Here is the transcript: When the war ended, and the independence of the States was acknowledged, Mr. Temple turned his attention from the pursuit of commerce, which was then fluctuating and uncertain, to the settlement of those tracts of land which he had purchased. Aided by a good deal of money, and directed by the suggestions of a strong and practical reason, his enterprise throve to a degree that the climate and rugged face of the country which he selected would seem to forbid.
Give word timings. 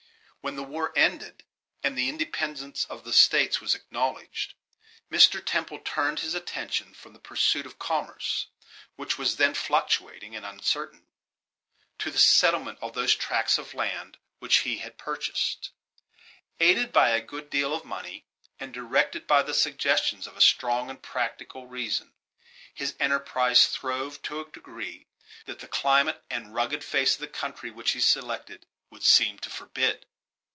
When 0.43 0.55
the 0.55 0.63
war 0.63 0.91
ended, 0.95 1.43
and 1.83 1.95
the 1.95 2.09
independence 2.09 2.85
of 2.85 3.03
the 3.03 3.13
States 3.13 3.61
was 3.61 3.75
acknowledged, 3.75 4.55
Mr. 5.11 5.39
Temple 5.45 5.77
turned 5.85 6.21
his 6.21 6.33
attention 6.33 6.95
from 6.95 7.13
the 7.13 7.19
pursuit 7.19 7.67
of 7.67 7.77
commerce, 7.77 8.47
which 8.95 9.19
was 9.19 9.35
then 9.35 9.53
fluctuating 9.53 10.35
and 10.35 10.43
uncertain, 10.43 11.05
to 11.99 12.09
the 12.09 12.17
settlement 12.17 12.79
of 12.81 12.93
those 12.95 13.13
tracts 13.13 13.59
of 13.59 13.75
land 13.75 14.17
which 14.39 14.61
he 14.61 14.77
had 14.79 14.97
purchased. 14.97 15.69
Aided 16.59 16.91
by 16.91 17.09
a 17.09 17.21
good 17.21 17.51
deal 17.51 17.71
of 17.75 17.85
money, 17.85 18.25
and 18.59 18.73
directed 18.73 19.27
by 19.27 19.43
the 19.43 19.53
suggestions 19.53 20.25
of 20.25 20.35
a 20.35 20.41
strong 20.41 20.89
and 20.89 21.03
practical 21.03 21.67
reason, 21.67 22.15
his 22.73 22.95
enterprise 22.99 23.67
throve 23.67 24.19
to 24.23 24.41
a 24.41 24.49
degree 24.49 25.05
that 25.45 25.59
the 25.59 25.67
climate 25.67 26.23
and 26.31 26.55
rugged 26.55 26.83
face 26.83 27.13
of 27.13 27.19
the 27.21 27.27
country 27.27 27.69
which 27.69 27.91
he 27.91 27.99
selected 27.99 28.65
would 28.89 29.03
seem 29.03 29.37
to 29.37 29.49
forbid. 29.51 30.07